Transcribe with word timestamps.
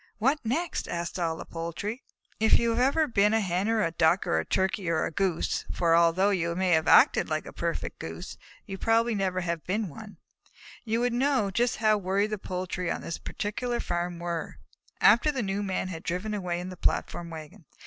"What 0.17 0.39
next?" 0.43 0.87
asked 0.87 1.19
all 1.19 1.37
the 1.37 1.45
poultry. 1.45 2.01
If 2.39 2.57
you 2.57 2.71
had 2.71 2.83
ever 2.83 3.05
been 3.05 3.35
a 3.35 3.39
Hen 3.39 3.69
or 3.69 3.83
a 3.83 3.91
Duck 3.91 4.25
or 4.25 4.39
a 4.39 4.43
Turkey 4.45 4.89
or 4.89 5.05
a 5.05 5.11
Goose 5.11 5.63
(for 5.71 5.95
although 5.95 6.31
you 6.31 6.55
may 6.55 6.71
have 6.71 6.87
acted 6.87 7.29
like 7.29 7.45
a 7.45 7.53
perfect 7.53 7.99
Goose, 7.99 8.35
you 8.65 8.79
probably 8.79 9.13
never 9.13 9.41
have 9.41 9.63
been 9.67 9.89
one), 9.89 10.17
you 10.85 11.01
would 11.01 11.13
know 11.13 11.51
just 11.51 11.75
how 11.75 11.99
worried 11.99 12.31
the 12.31 12.39
poultry 12.39 12.89
on 12.89 13.01
this 13.01 13.19
particular 13.19 13.79
farm 13.79 14.17
were, 14.17 14.57
after 14.99 15.31
the 15.31 15.43
new 15.43 15.61
Man 15.61 15.89
had 15.89 16.01
driven 16.01 16.33
away 16.33 16.59
in 16.59 16.69
the 16.69 16.77
platform 16.77 17.29
wagon. 17.29 17.65